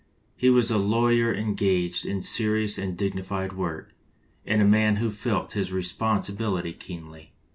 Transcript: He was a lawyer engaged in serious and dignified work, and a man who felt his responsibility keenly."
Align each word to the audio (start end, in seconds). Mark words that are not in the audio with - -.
He 0.35 0.49
was 0.49 0.71
a 0.71 0.79
lawyer 0.79 1.31
engaged 1.31 2.07
in 2.07 2.23
serious 2.23 2.79
and 2.79 2.97
dignified 2.97 3.53
work, 3.53 3.93
and 4.47 4.59
a 4.59 4.65
man 4.65 4.95
who 4.95 5.11
felt 5.11 5.51
his 5.51 5.71
responsibility 5.71 6.73
keenly." 6.73 7.33